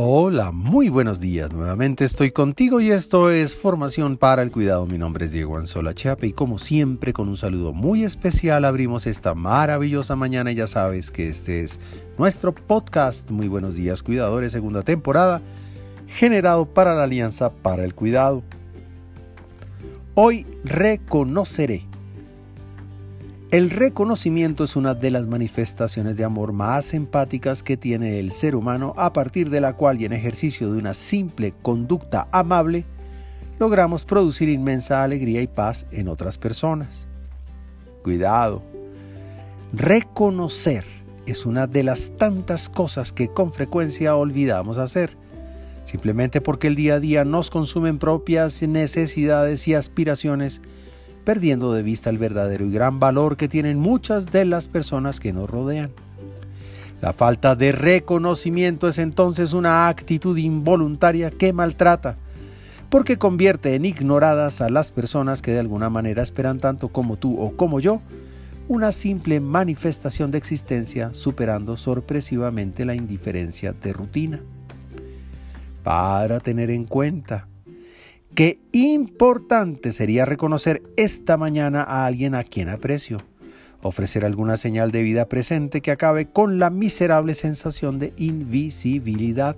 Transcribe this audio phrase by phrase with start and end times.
[0.00, 1.52] Hola, muy buenos días.
[1.52, 4.86] Nuevamente estoy contigo y esto es Formación para el Cuidado.
[4.86, 9.08] Mi nombre es Diego Anzola Chiape y como siempre con un saludo muy especial abrimos
[9.08, 11.80] esta maravillosa mañana ya sabes que este es
[12.16, 15.42] nuestro podcast Muy buenos días cuidadores, segunda temporada,
[16.06, 18.44] generado para la Alianza para el Cuidado.
[20.14, 21.87] Hoy reconoceré
[23.50, 28.54] el reconocimiento es una de las manifestaciones de amor más empáticas que tiene el ser
[28.54, 32.84] humano, a partir de la cual y en ejercicio de una simple conducta amable,
[33.58, 37.06] logramos producir inmensa alegría y paz en otras personas.
[38.02, 38.62] Cuidado.
[39.72, 40.84] Reconocer
[41.26, 45.16] es una de las tantas cosas que con frecuencia olvidamos hacer,
[45.84, 50.60] simplemente porque el día a día nos consumen propias necesidades y aspiraciones
[51.28, 55.34] perdiendo de vista el verdadero y gran valor que tienen muchas de las personas que
[55.34, 55.90] nos rodean.
[57.02, 62.16] La falta de reconocimiento es entonces una actitud involuntaria que maltrata,
[62.88, 67.38] porque convierte en ignoradas a las personas que de alguna manera esperan tanto como tú
[67.38, 68.00] o como yo
[68.66, 74.40] una simple manifestación de existencia superando sorpresivamente la indiferencia de rutina.
[75.84, 77.48] Para tener en cuenta,
[78.34, 83.18] Qué importante sería reconocer esta mañana a alguien a quien aprecio,
[83.82, 89.56] ofrecer alguna señal de vida presente que acabe con la miserable sensación de invisibilidad.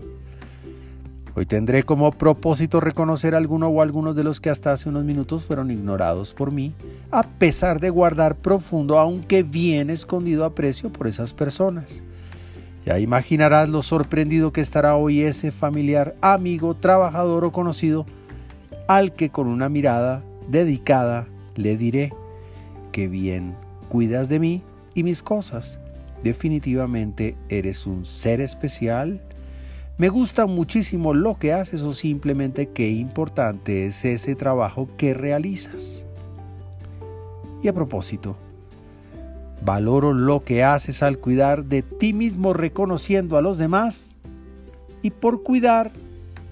[1.35, 5.05] Hoy tendré como propósito reconocer a alguno o algunos de los que hasta hace unos
[5.05, 6.75] minutos fueron ignorados por mí,
[7.11, 12.03] a pesar de guardar profundo, aunque bien escondido aprecio por esas personas.
[12.87, 18.07] Ya imaginarás lo sorprendido que estará hoy ese familiar, amigo, trabajador o conocido
[18.91, 22.13] al que con una mirada dedicada le diré
[22.91, 23.55] que bien
[23.89, 25.79] cuidas de mí y mis cosas.
[26.25, 29.21] Definitivamente eres un ser especial.
[29.97, 36.05] Me gusta muchísimo lo que haces o simplemente qué importante es ese trabajo que realizas.
[37.63, 38.37] Y a propósito,
[39.65, 44.17] valoro lo que haces al cuidar de ti mismo reconociendo a los demás
[45.01, 45.93] y por cuidar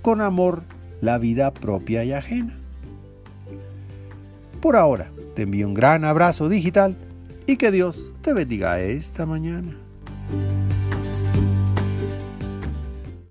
[0.02, 0.62] con amor
[1.00, 2.56] la vida propia y ajena.
[4.60, 6.96] Por ahora, te envío un gran abrazo digital
[7.46, 9.76] y que Dios te bendiga esta mañana.